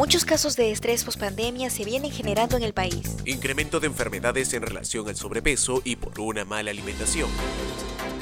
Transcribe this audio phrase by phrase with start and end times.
[0.00, 3.18] Muchos casos de estrés pospandemia se vienen generando en el país.
[3.26, 7.28] Incremento de enfermedades en relación al sobrepeso y por una mala alimentación.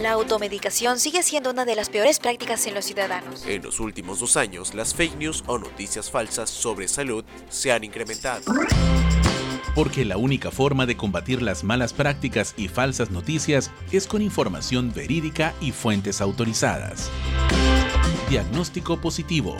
[0.03, 3.47] La automedicación sigue siendo una de las peores prácticas en los ciudadanos.
[3.47, 7.85] En los últimos dos años, las fake news o noticias falsas sobre salud se han
[7.85, 8.43] incrementado.
[9.77, 14.93] Porque la única forma de combatir las malas prácticas y falsas noticias es con información
[14.93, 17.09] verídica y fuentes autorizadas.
[18.29, 19.57] Diagnóstico positivo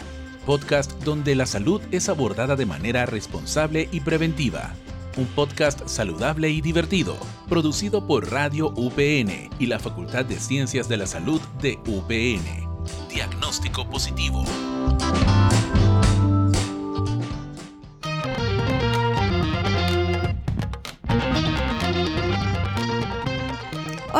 [0.49, 4.73] podcast donde la salud es abordada de manera responsable y preventiva.
[5.15, 7.15] Un podcast saludable y divertido,
[7.47, 12.67] producido por Radio UPN y la Facultad de Ciencias de la Salud de UPN.
[13.13, 14.43] Diagnóstico positivo.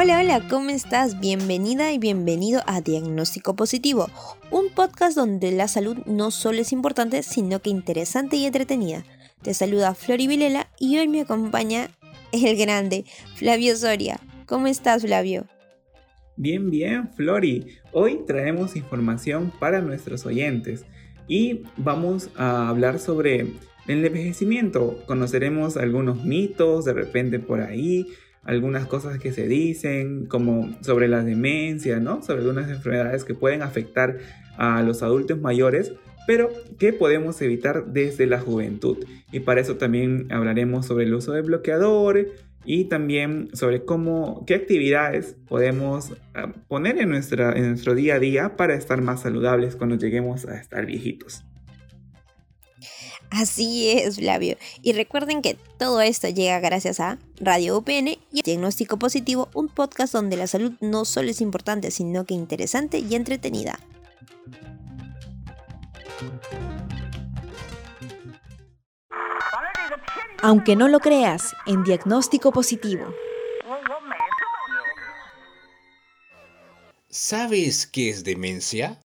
[0.01, 1.19] Hola, hola, ¿cómo estás?
[1.19, 4.07] Bienvenida y bienvenido a Diagnóstico Positivo,
[4.49, 9.03] un podcast donde la salud no solo es importante, sino que interesante y entretenida.
[9.41, 11.89] Te saluda Flori Vilela y hoy me acompaña
[12.31, 13.03] el grande
[13.35, 14.21] Flavio Soria.
[14.45, 15.47] ¿Cómo estás, Flavio?
[16.37, 17.67] Bien, bien, Flori.
[17.91, 20.85] Hoy traemos información para nuestros oyentes
[21.27, 23.41] y vamos a hablar sobre
[23.89, 25.03] el envejecimiento.
[25.07, 28.07] Conoceremos algunos mitos de repente por ahí,
[28.43, 32.21] algunas cosas que se dicen, como sobre la demencia, ¿no?
[32.23, 34.17] Sobre algunas enfermedades que pueden afectar
[34.57, 35.93] a los adultos mayores,
[36.27, 38.97] pero que podemos evitar desde la juventud.
[39.31, 42.27] Y para eso también hablaremos sobre el uso de bloqueadores
[42.65, 48.19] y también sobre cómo, qué actividades podemos ah, poner en, nuestra, en nuestro día a
[48.19, 51.45] día para estar más saludables cuando lleguemos a estar viejitos.
[53.31, 54.57] Así es, Flavio.
[54.81, 60.13] Y recuerden que todo esto llega gracias a Radio UPN y Diagnóstico Positivo, un podcast
[60.13, 63.79] donde la salud no solo es importante, sino que interesante y entretenida.
[70.41, 73.13] Aunque no lo creas, en Diagnóstico Positivo.
[77.09, 79.01] ¿Sabes qué es demencia?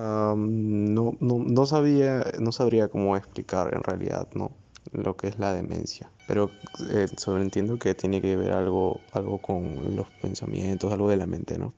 [0.00, 4.52] No, no, no, sabía, no sabría cómo explicar en realidad, ¿no?
[4.92, 6.10] Lo que es la demencia.
[6.26, 6.50] Pero
[6.90, 7.06] eh,
[7.40, 11.74] entiendo que tiene que ver algo, algo con los pensamientos, algo de la mente, ¿no?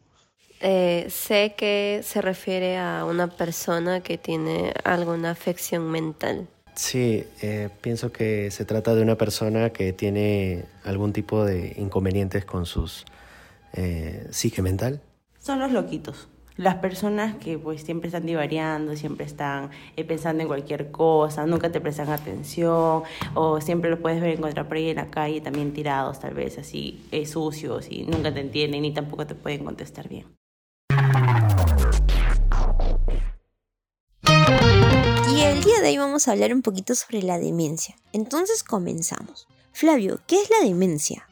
[0.61, 6.47] Eh, sé que se refiere a una persona que tiene alguna afección mental.
[6.75, 12.45] Sí, eh, pienso que se trata de una persona que tiene algún tipo de inconvenientes
[12.45, 13.05] con sus
[13.73, 15.01] eh, psique mental.
[15.41, 20.49] Son los loquitos las personas que pues siempre están divariando, siempre están eh, pensando en
[20.49, 23.03] cualquier cosa, nunca te prestan atención
[23.35, 26.59] o siempre los puedes ver encontrar por ahí en la calle también tirados tal vez
[26.59, 30.27] así eh, sucios y nunca te entienden ni tampoco te pueden contestar bien.
[35.31, 37.97] Y el día de hoy vamos a hablar un poquito sobre la demencia.
[38.13, 39.49] Entonces comenzamos.
[39.73, 41.27] Flavio, ¿qué es la demencia?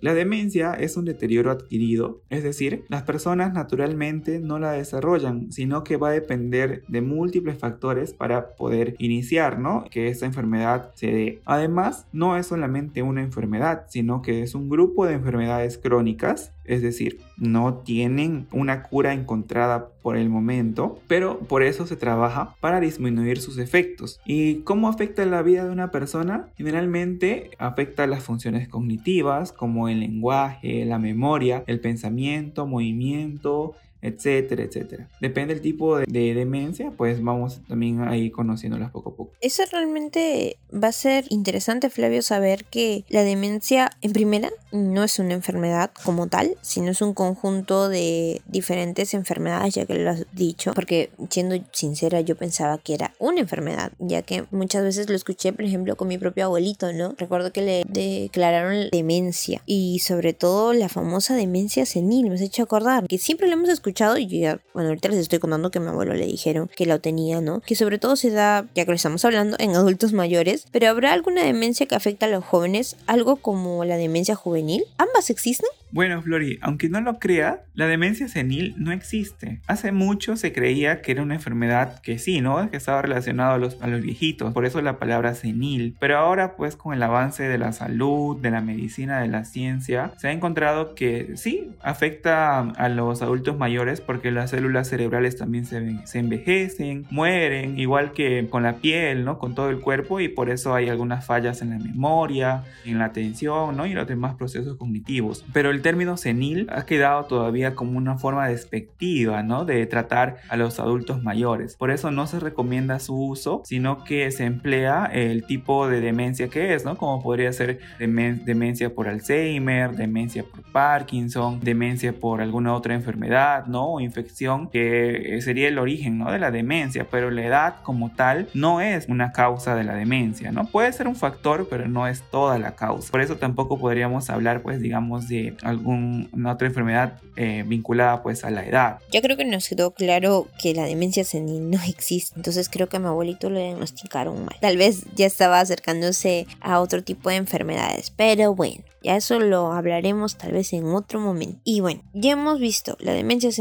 [0.00, 5.82] La demencia es un deterioro adquirido, es decir, las personas naturalmente no la desarrollan, sino
[5.82, 9.84] que va a depender de múltiples factores para poder iniciar, ¿no?
[9.90, 11.40] Que esta enfermedad se dé.
[11.44, 16.82] Además, no es solamente una enfermedad, sino que es un grupo de enfermedades crónicas, es
[16.82, 22.80] decir, no tienen una cura encontrada por el momento, pero por eso se trabaja para
[22.80, 24.20] disminuir sus efectos.
[24.24, 26.48] ¿Y cómo afecta la vida de una persona?
[26.56, 35.08] Generalmente afecta las funciones cognitivas como el lenguaje, la memoria, el pensamiento, movimiento, etcétera, etcétera.
[35.20, 39.32] Depende del tipo de, demencia, pues vamos también ahí conociéndolas poco a poco.
[39.40, 45.18] Eso realmente va a ser interesante, Flavio, saber que la demencia, en primera, no es
[45.18, 50.26] una enfermedad como tal, sino es un conjunto de diferentes enfermedades, ya que lo has
[50.32, 55.16] dicho, porque siendo sincera, yo pensaba que era una enfermedad, ya que muchas veces lo
[55.16, 57.14] escuché, por ejemplo, con mi propio abuelito, ¿no?
[57.16, 62.62] Recuerdo que le declararon demencia y sobre todo la famosa demencia senil, me has hecho
[62.62, 65.80] acordar, que siempre lo hemos escuchado escuchado y ya, bueno, ahorita les estoy contando que
[65.80, 67.60] mi abuelo le dijeron que lo tenía, ¿no?
[67.60, 71.12] Que sobre todo se da, ya que lo estamos hablando, en adultos mayores, pero ¿habrá
[71.12, 72.96] alguna demencia que afecta a los jóvenes?
[73.06, 74.84] ¿Algo como la demencia juvenil?
[74.98, 75.68] ¿Ambas existen?
[75.90, 79.62] Bueno, Flori, aunque no lo crea, la demencia senil no existe.
[79.66, 82.70] Hace mucho se creía que era una enfermedad que sí, ¿no?
[82.70, 85.96] Que estaba relacionada a los, a los viejitos, por eso la palabra senil.
[85.98, 90.12] Pero ahora, pues, con el avance de la salud, de la medicina, de la ciencia,
[90.18, 95.36] se ha encontrado que sí, afecta a los adultos mayores mayores porque las células cerebrales
[95.36, 99.38] también se, se envejecen, mueren, igual que con la piel, ¿no?
[99.38, 103.04] Con todo el cuerpo y por eso hay algunas fallas en la memoria, en la
[103.04, 103.86] atención, ¿no?
[103.86, 105.44] Y los demás procesos cognitivos.
[105.52, 109.64] Pero el término senil ha quedado todavía como una forma despectiva, ¿no?
[109.64, 111.76] De tratar a los adultos mayores.
[111.76, 116.48] Por eso no se recomienda su uso, sino que se emplea el tipo de demencia
[116.48, 116.96] que es, ¿no?
[116.96, 123.94] Como podría ser demencia por Alzheimer, demencia por Parkinson, demencia por alguna otra enfermedad, ¿no?
[123.94, 126.30] O infección, que sería el origen, ¿no?
[126.30, 130.52] De la demencia, pero la edad como tal no es una causa de la demencia,
[130.52, 130.66] ¿no?
[130.66, 133.10] Puede ser un factor, pero no es toda la causa.
[133.10, 138.50] Por eso tampoco podríamos hablar, pues, digamos, de alguna otra enfermedad eh, vinculada, pues, a
[138.50, 138.98] la edad.
[139.12, 142.96] Yo creo que nos quedó claro que la demencia senil no existe, entonces creo que
[142.96, 144.56] a mi abuelito le diagnosticaron mal.
[144.60, 148.84] Tal vez ya estaba acercándose a otro tipo de enfermedades, pero bueno.
[149.00, 151.60] Ya eso lo hablaremos tal vez en otro momento.
[151.62, 153.52] Y bueno, ya hemos visto la demencia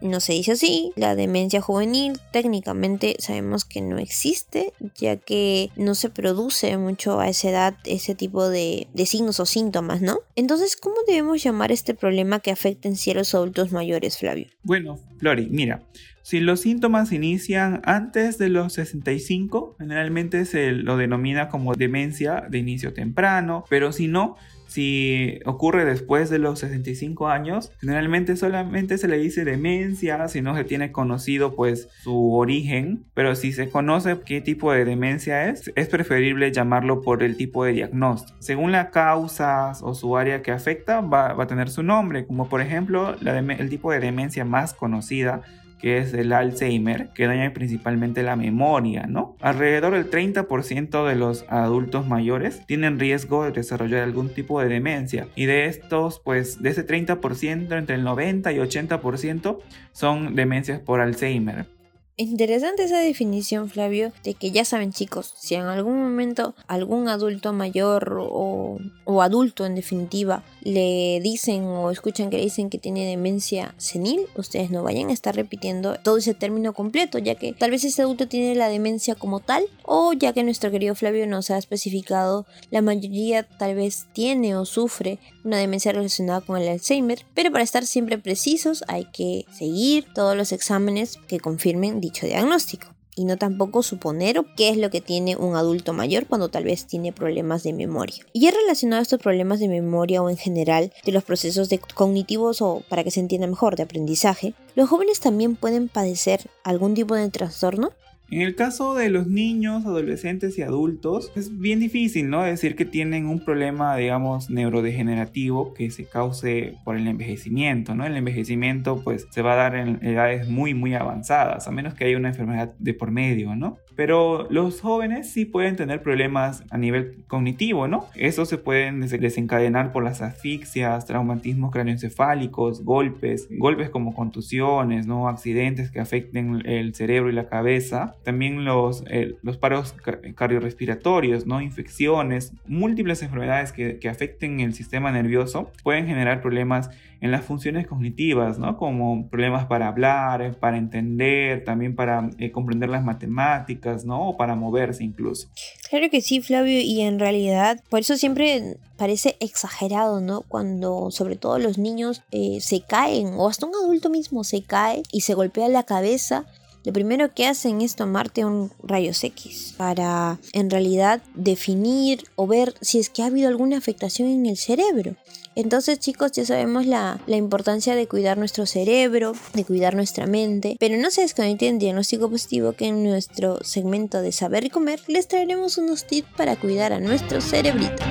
[0.00, 5.94] no se dice así, la demencia juvenil técnicamente sabemos que no existe, ya que no
[5.94, 10.18] se produce mucho a esa edad ese tipo de, signos o síntomas, ¿no?
[10.36, 14.46] Entonces, ¿cómo debemos llamar este problema que afecta en sí a los adultos mayores, Flavio?
[14.62, 15.82] Bueno, Flori, mira,
[16.22, 22.58] si los síntomas inician antes de los 65, generalmente se lo denomina como demencia de
[22.58, 24.36] inicio temprano, pero si no,
[24.74, 30.56] si ocurre después de los 65 años, generalmente solamente se le dice demencia si no
[30.56, 35.70] se tiene conocido pues su origen, pero si se conoce qué tipo de demencia es,
[35.76, 38.36] es preferible llamarlo por el tipo de diagnóstico.
[38.40, 42.60] Según la causa o su área que afecta, va, a tener su nombre, como por
[42.60, 45.42] ejemplo el tipo de demencia más conocida
[45.80, 49.36] que es el Alzheimer, que daña principalmente la memoria, ¿no?
[49.40, 55.28] Alrededor del 30% de los adultos mayores tienen riesgo de desarrollar algún tipo de demencia
[55.34, 59.58] y de estos, pues de ese 30%, entre el 90 y 80%
[59.92, 61.73] son demencias por Alzheimer.
[62.16, 67.52] Interesante esa definición, Flavio, de que ya saben chicos, si en algún momento algún adulto
[67.52, 73.04] mayor o, o, adulto en definitiva le dicen o escuchan que le dicen que tiene
[73.04, 77.72] demencia senil, ustedes no vayan a estar repitiendo todo ese término completo, ya que tal
[77.72, 81.50] vez ese adulto tiene la demencia como tal, o ya que nuestro querido Flavio nos
[81.50, 87.26] ha especificado, la mayoría tal vez tiene o sufre una demencia relacionada con el Alzheimer,
[87.34, 92.94] pero para estar siempre precisos hay que seguir todos los exámenes que confirmen dicho diagnóstico
[93.16, 96.86] y no tampoco suponer qué es lo que tiene un adulto mayor cuando tal vez
[96.86, 98.24] tiene problemas de memoria.
[98.32, 102.60] Y es relacionado a estos problemas de memoria o en general de los procesos cognitivos
[102.60, 107.14] o para que se entienda mejor de aprendizaje, los jóvenes también pueden padecer algún tipo
[107.14, 107.92] de trastorno.
[108.30, 112.42] En el caso de los niños, adolescentes y adultos, es bien difícil, ¿no?
[112.42, 118.06] Decir que tienen un problema, digamos, neurodegenerativo que se cause por el envejecimiento, ¿no?
[118.06, 122.06] El envejecimiento, pues, se va a dar en edades muy, muy avanzadas, a menos que
[122.06, 123.76] haya una enfermedad de por medio, ¿no?
[123.94, 128.06] Pero los jóvenes sí pueden tener problemas a nivel cognitivo, ¿no?
[128.16, 135.28] Eso se pueden desencadenar por las asfixias, traumatismos craneoencefálicos, golpes, golpes como contusiones, ¿no?
[135.28, 139.94] Accidentes que afecten el cerebro y la cabeza también los, eh, los paros
[140.34, 141.60] cardiorrespiratorios, ¿no?
[141.60, 146.90] infecciones, múltiples enfermedades que, que, afecten el sistema nervioso pueden generar problemas
[147.20, 148.76] en las funciones cognitivas, ¿no?
[148.76, 154.28] como problemas para hablar, para entender, también para eh, comprender las matemáticas, ¿no?
[154.28, 155.48] o para moverse incluso.
[155.88, 160.42] Claro que sí, Flavio, y en realidad, por eso siempre parece exagerado, ¿no?
[160.42, 165.02] Cuando sobre todo los niños eh, se caen, o hasta un adulto mismo se cae
[165.10, 166.44] y se golpea la cabeza
[166.84, 172.74] lo primero que hacen es tomarte un rayos X para en realidad definir o ver
[172.80, 175.16] si es que ha habido alguna afectación en el cerebro.
[175.56, 180.96] Entonces chicos ya sabemos la, importancia de cuidar nuestro cerebro, de cuidar nuestra mente, pero
[180.98, 185.78] no se desconecten diagnóstico positivo que en nuestro segmento de saber y comer les traeremos
[185.78, 188.02] unos tips para cuidar a nuestro cerebrito.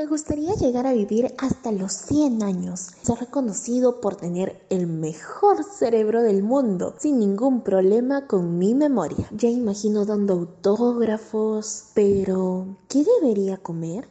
[0.00, 5.62] Me gustaría llegar a vivir hasta los 100 años, ser reconocido por tener el mejor
[5.62, 9.28] cerebro del mundo, sin ningún problema con mi memoria.
[9.30, 14.08] Ya imagino dando autógrafos, pero ¿qué debería comer?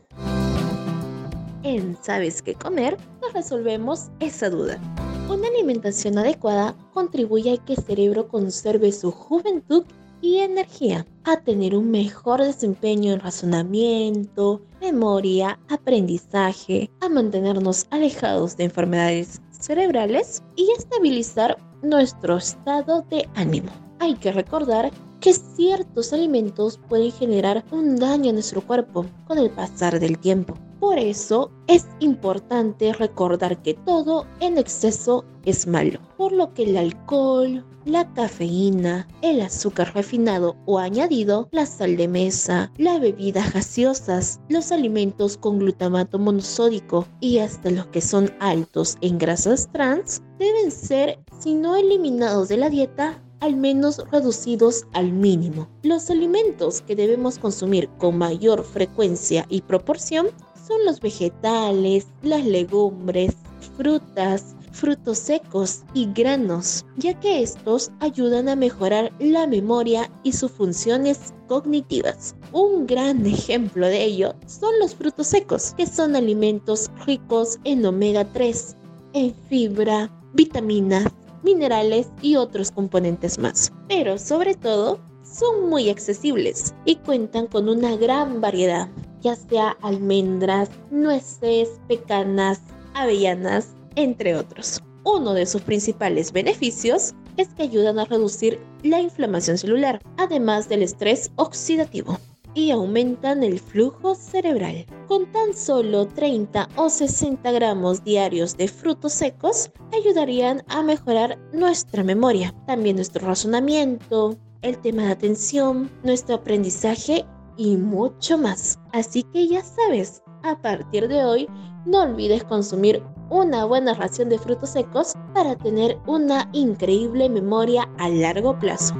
[1.63, 2.96] En ¿Sabes qué comer?
[3.24, 4.79] Nos resolvemos esa duda.
[5.27, 9.86] Una alimentación adecuada contribuye a que el cerebro conserve su juventud
[10.22, 18.66] y energía, a tener un mejor desempeño en razonamiento, memoria, aprendizaje, a mantenernos alejados de
[18.66, 23.72] enfermedades cerebrales y estabilizar nuestro estado de ánimo.
[24.00, 29.50] Hay que recordar que ciertos alimentos pueden generar un daño a nuestro cuerpo con el
[29.50, 30.58] pasar del tiempo.
[30.80, 36.78] Por eso es importante recordar que todo en exceso es malo, por lo que el
[36.78, 44.40] alcohol, la cafeína, el azúcar refinado o añadido, la sal de mesa, las bebidas gaseosas,
[44.48, 50.72] los alimentos con glutamato monosódico y hasta los que son altos en grasas trans deben
[50.72, 55.68] ser, si no eliminados de la dieta, al menos reducidos al mínimo.
[55.84, 60.28] Los alimentos que debemos consumir con mayor frecuencia y proporción
[60.70, 63.36] son los vegetales, las legumbres,
[63.76, 70.52] frutas, frutos secos y granos, ya que estos ayudan a mejorar la memoria y sus
[70.52, 72.36] funciones cognitivas.
[72.54, 78.24] Un gran ejemplo de ello son los frutos secos, que son alimentos ricos en omega
[78.32, 78.78] 3,
[79.14, 81.12] en fibra, vitaminas,
[81.42, 83.74] minerales y otros componentes más.
[83.88, 88.90] Pero sobre todo, son muy accesibles y cuentan con una gran variedad,
[89.22, 92.62] ya sea almendras, nueces, pecanas,
[92.94, 94.82] avellanas, entre otros.
[95.04, 100.84] Uno de sus principales beneficios es que ayudan a reducir la inflamación celular, además del
[100.84, 102.18] estrés oxidativo,
[102.54, 104.86] y aumentan el flujo cerebral.
[105.08, 112.04] Con tan solo 30 o 60 gramos diarios de frutos secos, ayudarían a mejorar nuestra
[112.04, 117.26] memoria, también nuestro razonamiento, el tema de atención, nuestro aprendizaje
[117.60, 118.80] y mucho más.
[118.94, 121.48] Así que ya sabes, a partir de hoy
[121.86, 128.08] no olvides consumir una buena ración de frutos secos para tener una increíble memoria a
[128.08, 128.96] largo plazo.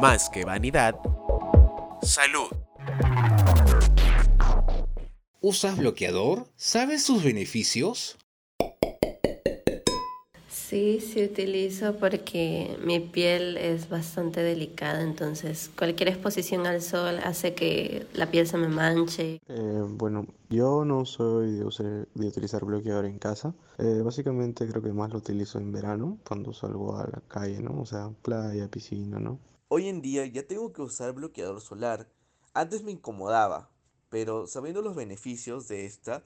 [0.00, 0.96] Más que vanidad,
[2.02, 2.61] salud.
[5.44, 6.46] ¿Usas bloqueador?
[6.54, 8.16] ¿Sabes sus beneficios?
[10.48, 17.54] Sí, sí utilizo porque mi piel es bastante delicada, entonces cualquier exposición al sol hace
[17.54, 19.40] que la piel se me manche.
[19.48, 23.52] Eh, bueno, yo no soy de, de utilizar bloqueador en casa.
[23.78, 27.80] Eh, básicamente creo que más lo utilizo en verano, cuando salgo a la calle, ¿no?
[27.80, 29.40] O sea, playa, piscina, ¿no?
[29.66, 32.08] Hoy en día ya tengo que usar bloqueador solar.
[32.54, 33.71] Antes me incomodaba,
[34.12, 36.22] pero sabiendo los beneficios de esta,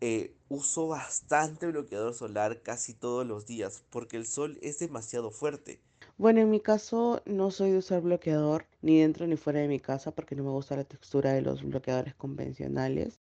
[0.00, 5.78] eh, uso bastante bloqueador solar casi todos los días porque el sol es demasiado fuerte.
[6.16, 9.78] Bueno, en mi caso no soy de usar bloqueador ni dentro ni fuera de mi
[9.78, 13.20] casa porque no me gusta la textura de los bloqueadores convencionales.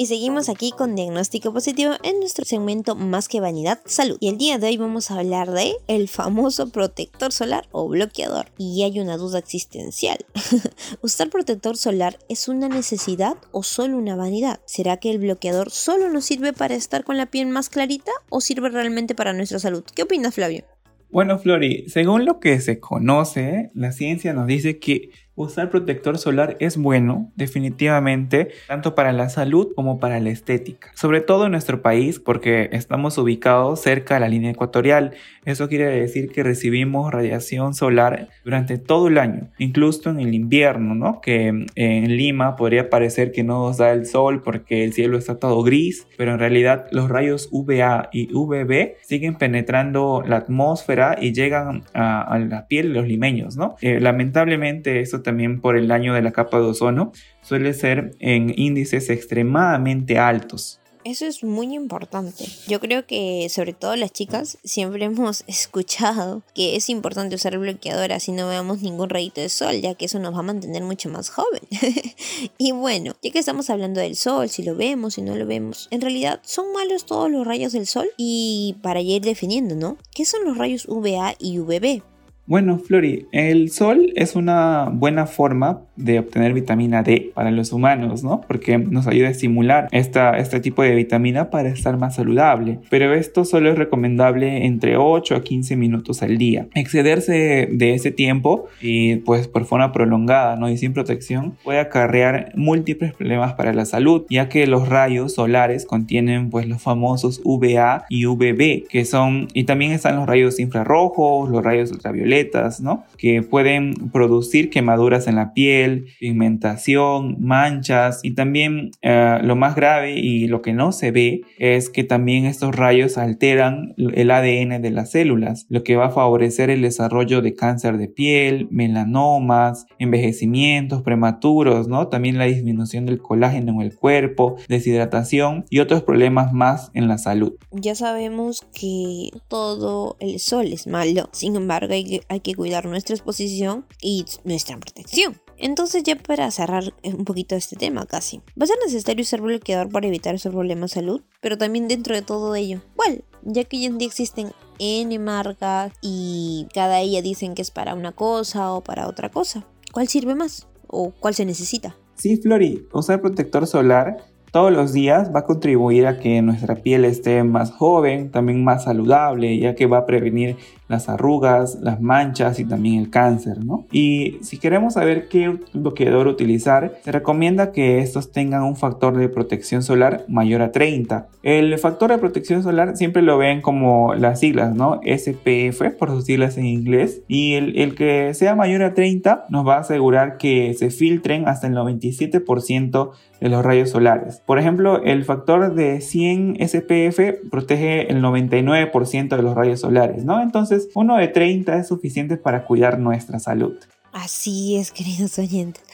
[0.00, 4.16] Y seguimos aquí con diagnóstico positivo en nuestro segmento Más que vanidad, salud.
[4.18, 8.46] Y el día de hoy vamos a hablar de el famoso protector solar o bloqueador.
[8.56, 10.16] Y hay una duda existencial.
[11.02, 14.60] ¿Usar protector solar es una necesidad o solo una vanidad?
[14.64, 18.40] ¿Será que el bloqueador solo nos sirve para estar con la piel más clarita o
[18.40, 19.84] sirve realmente para nuestra salud?
[19.94, 20.64] ¿Qué opinas, Flavio?
[21.10, 26.56] Bueno, Flori, según lo que se conoce, la ciencia nos dice que Usar protector solar
[26.60, 30.90] es bueno, definitivamente, tanto para la salud como para la estética.
[30.94, 35.12] Sobre todo en nuestro país porque estamos ubicados cerca de la línea ecuatorial.
[35.44, 40.94] Eso quiere decir que recibimos radiación solar durante todo el año, incluso en el invierno,
[40.94, 41.20] ¿no?
[41.20, 45.38] Que en Lima podría parecer que no nos da el sol porque el cielo está
[45.38, 51.32] todo gris, pero en realidad los rayos UVA y UVB siguen penetrando la atmósfera y
[51.32, 53.76] llegan a, la piel de los limeños, ¿no?
[53.80, 57.12] Eh, lamentablemente también por el daño de la capa de ozono,
[57.42, 60.80] suele ser en índices extremadamente altos.
[61.04, 62.44] Eso es muy importante.
[62.68, 68.12] Yo creo que sobre todo las chicas siempre hemos escuchado que es importante usar bloqueador
[68.12, 71.08] así no veamos ningún rayito de sol, ya que eso nos va a mantener mucho
[71.08, 71.62] más joven.
[72.58, 75.88] y bueno, ya que estamos hablando del sol, si lo vemos, si no lo vemos,
[75.90, 79.96] en realidad son malos todos los rayos del sol y para ir definiendo, ¿no?
[80.14, 82.09] ¿Qué son los rayos UVA y UVB?
[82.50, 88.24] Bueno, Flori, el sol es una buena forma de obtener vitamina D para los humanos,
[88.24, 88.40] ¿no?
[88.40, 92.80] Porque nos ayuda a estimular este tipo de vitamina para estar más saludable.
[92.90, 96.66] Pero esto solo es recomendable entre 8 a 15 minutos al día.
[96.74, 100.68] Excederse de ese tiempo y pues por forma prolongada, ¿no?
[100.68, 105.86] Y sin protección puede acarrear múltiples problemas para la salud, ya que los rayos solares
[105.86, 111.48] contienen pues los famosos VA y VB, que son, y también están los rayos infrarrojos,
[111.48, 112.39] los rayos ultravioletas,
[112.80, 113.04] ¿no?
[113.18, 120.18] Que pueden producir quemaduras en la piel, pigmentación, manchas y también eh, lo más grave
[120.18, 124.90] y lo que no se ve es que también estos rayos alteran el ADN de
[124.90, 131.02] las células, lo que va a favorecer el desarrollo de cáncer de piel, melanomas, envejecimientos
[131.02, 132.08] prematuros, ¿no?
[132.08, 137.18] También la disminución del colágeno en el cuerpo, deshidratación y otros problemas más en la
[137.18, 137.54] salud.
[137.72, 143.16] Ya sabemos que todo el sol es malo, sin embargo hay hay que cuidar nuestra
[143.16, 145.36] exposición y nuestra protección.
[145.58, 149.90] Entonces ya para cerrar un poquito este tema casi, va a ser necesario usar bloqueador
[149.90, 153.24] para evitar esos problemas de salud, pero también dentro de todo ello, ¿cuál?
[153.42, 157.94] Ya que hoy en día existen N marcas y cada ella dicen que es para
[157.94, 159.66] una cosa o para otra cosa.
[159.92, 160.68] ¿Cuál sirve más?
[160.86, 161.96] ¿O cuál se necesita?
[162.14, 164.18] Sí, Flori, usar protector solar
[164.52, 168.84] todos los días va a contribuir a que nuestra piel esté más joven, también más
[168.84, 170.56] saludable, ya que va a prevenir
[170.90, 173.86] las arrugas, las manchas y también el cáncer, ¿no?
[173.92, 179.28] Y si queremos saber qué bloqueador utilizar, se recomienda que estos tengan un factor de
[179.28, 181.28] protección solar mayor a 30.
[181.44, 185.00] El factor de protección solar siempre lo ven como las siglas, ¿no?
[185.04, 187.22] SPF por sus siglas en inglés.
[187.28, 191.46] Y el, el que sea mayor a 30 nos va a asegurar que se filtren
[191.46, 194.42] hasta el 97% de los rayos solares.
[194.44, 200.42] Por ejemplo, el factor de 100 SPF protege el 99% de los rayos solares, ¿no?
[200.42, 203.76] Entonces, uno de 30 es suficiente para cuidar nuestra salud.
[204.12, 205.84] Así es, queridos oyentes.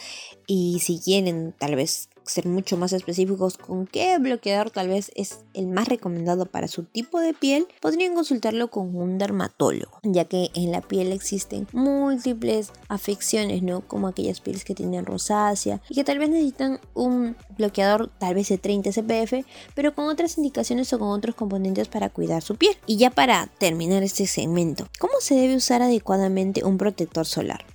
[0.47, 5.39] Y si quieren tal vez ser mucho más específicos con qué bloqueador tal vez es
[5.53, 10.49] el más recomendado para su tipo de piel, podrían consultarlo con un dermatólogo, ya que
[10.53, 13.81] en la piel existen múltiples afecciones, ¿no?
[13.81, 18.49] Como aquellas pieles que tienen rosácea y que tal vez necesitan un bloqueador tal vez
[18.49, 22.75] de 30 SPF, pero con otras indicaciones o con otros componentes para cuidar su piel.
[22.85, 27.65] Y ya para terminar este segmento, ¿cómo se debe usar adecuadamente un protector solar?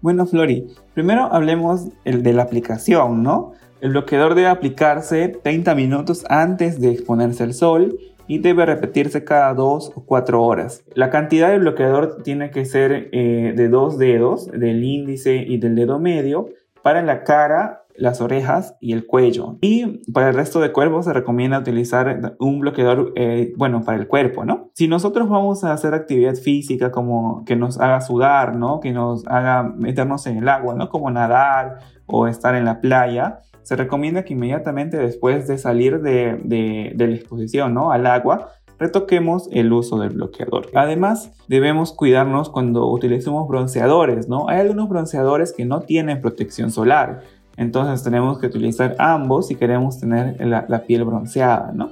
[0.00, 3.52] Bueno, Flori, primero hablemos de la aplicación, ¿no?
[3.82, 7.98] El bloqueador debe aplicarse 30 minutos antes de exponerse al sol
[8.28, 10.84] y debe repetirse cada 2 o 4 horas.
[10.94, 15.74] La cantidad de bloqueador tiene que ser eh, de dos dedos, del índice y del
[15.74, 16.50] dedo medio,
[16.82, 19.58] para la cara, las orejas y el cuello.
[19.60, 24.08] Y para el resto de cuerpo se recomienda utilizar un bloqueador, eh, bueno, para el
[24.08, 24.70] cuerpo, ¿no?
[24.74, 28.80] Si nosotros vamos a hacer actividad física como que nos haga sudar, ¿no?
[28.80, 30.88] Que nos haga meternos en el agua, ¿no?
[30.88, 36.94] Como nadar o estar en la playa, se recomienda que inmediatamente después de salir de,
[36.96, 37.92] la exposición ¿no?
[37.92, 40.66] al agua, retoquemos el uso del bloqueador.
[40.74, 44.48] Además, debemos cuidarnos cuando utilicemos bronceadores, ¿no?
[44.48, 47.20] Hay algunos bronceadores que no tienen protección solar,
[47.56, 51.90] entonces tenemos que utilizar ambos si queremos tener la, piel bronceada, ¿no?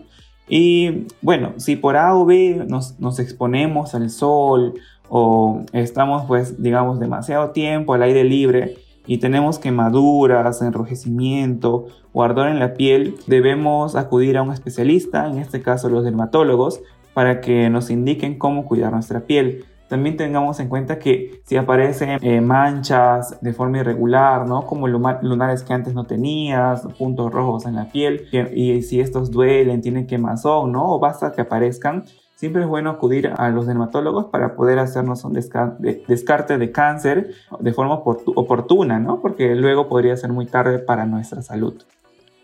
[0.49, 4.75] Y bueno, si por A o B nos, nos exponemos al sol
[5.09, 12.49] o estamos pues digamos demasiado tiempo al aire libre, y tenemos quemaduras, enrojecimiento o ardor
[12.49, 16.81] en la piel, debemos acudir a un especialista, en este caso los dermatólogos,
[17.13, 19.65] para que nos indiquen cómo cuidar nuestra piel.
[19.91, 24.65] También tengamos en cuenta que si aparecen eh, manchas de forma irregular, ¿no?
[24.65, 29.81] Como lunares que antes no tenías, puntos rojos en la piel, y si estos duelen,
[29.81, 30.95] tienen quemazón, ¿no?
[30.95, 32.05] O basta que aparezcan,
[32.37, 37.73] siempre es bueno acudir a los dermatólogos para poder hacernos un descarte de cáncer de
[37.73, 39.21] forma oportuna, ¿no?
[39.21, 41.75] Porque luego podría ser muy tarde para nuestra salud.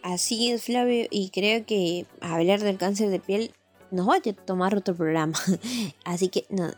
[0.02, 3.52] Así es, Flavio, y creo que hablar del cáncer de piel
[3.92, 5.34] nos va a tomar otro programa.
[6.04, 6.70] Así que no,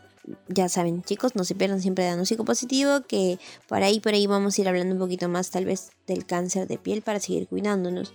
[0.47, 4.27] ya saben, chicos, no se pierdan siempre de diagnóstico positivo, que por ahí, por ahí
[4.27, 7.47] vamos a ir hablando un poquito más tal vez del cáncer de piel para seguir
[7.47, 8.13] cuidándonos.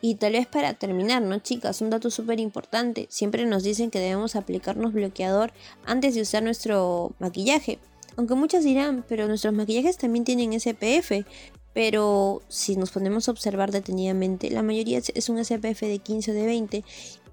[0.00, 1.80] Y tal vez para terminar, ¿no, chicas?
[1.80, 3.06] Un dato súper importante.
[3.10, 5.52] Siempre nos dicen que debemos aplicarnos bloqueador
[5.84, 7.78] antes de usar nuestro maquillaje.
[8.16, 11.26] Aunque muchas dirán, pero nuestros maquillajes también tienen SPF.
[11.72, 16.34] Pero si nos ponemos a observar detenidamente, la mayoría es un SPF de 15 o
[16.34, 16.84] de 20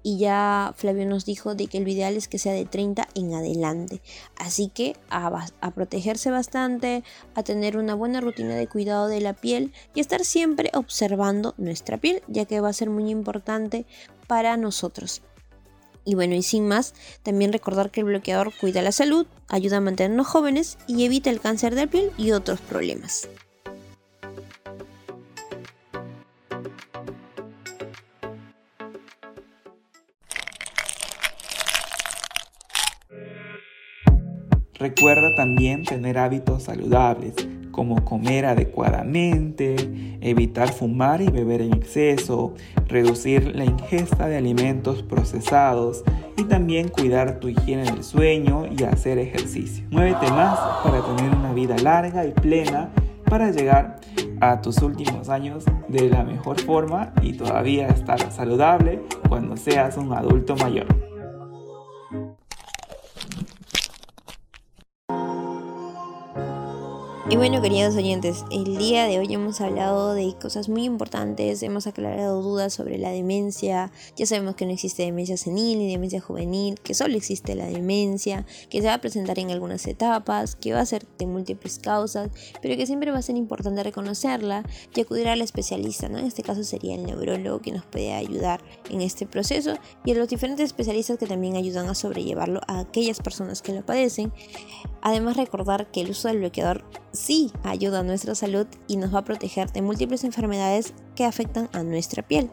[0.04, 3.34] y ya Flavio nos dijo de que el ideal es que sea de 30 en
[3.34, 4.02] adelante.
[4.36, 7.02] Así que a, a, protegerse bastante,
[7.34, 11.96] a tener una buena rutina de cuidado de la piel y estar siempre observando nuestra
[11.96, 13.86] piel, ya que va a ser muy importante
[14.28, 15.22] para nosotros.
[16.04, 19.80] Y bueno, y sin más, también recordar que el bloqueador cuida la salud, ayuda a
[19.80, 23.26] mantenernos jóvenes y evita el cáncer de piel y otros problemas.
[34.84, 37.34] Recuerda también tener hábitos saludables,
[37.70, 39.76] como comer adecuadamente,
[40.20, 42.52] evitar fumar y beber en exceso,
[42.86, 46.04] reducir la ingesta de alimentos procesados
[46.36, 49.86] y también cuidar tu higiene del sueño y hacer ejercicio.
[49.90, 52.90] Muévete más para tener una vida larga y plena
[53.24, 54.02] para llegar
[54.42, 60.12] a tus últimos años de la mejor forma y todavía estar saludable cuando seas un
[60.12, 61.13] adulto mayor.
[67.30, 71.86] Y bueno, queridos oyentes, el día de hoy hemos hablado de cosas muy importantes, hemos
[71.86, 76.78] aclarado dudas sobre la demencia, ya sabemos que no existe demencia senil ni demencia juvenil,
[76.80, 80.80] que solo existe la demencia, que se va a presentar en algunas etapas, que va
[80.80, 82.28] a ser de múltiples causas,
[82.60, 84.62] pero que siempre va a ser importante reconocerla
[84.94, 86.18] y acudir al especialista, ¿no?
[86.18, 88.60] En este caso sería el neurólogo que nos puede ayudar
[88.90, 93.20] en este proceso y a los diferentes especialistas que también ayudan a sobrellevarlo a aquellas
[93.20, 94.30] personas que lo padecen.
[95.00, 99.20] Además recordar que el uso del bloqueador sí ayuda a nuestra salud y nos va
[99.20, 102.50] a proteger de múltiples enfermedades que afectan a nuestra piel.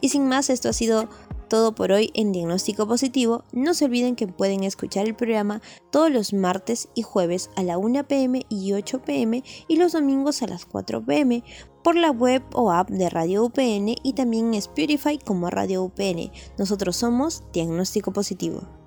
[0.00, 1.08] Y sin más, esto ha sido
[1.48, 3.44] todo por hoy en Diagnóstico Positivo.
[3.52, 5.60] No se olviden que pueden escuchar el programa
[5.90, 10.42] todos los martes y jueves a la 1 pm y 8 pm y los domingos
[10.42, 11.42] a las 4 pm
[11.82, 16.30] por la web o app de Radio UPN y también en Spotify como Radio UPN.
[16.56, 18.79] Nosotros somos Diagnóstico Positivo.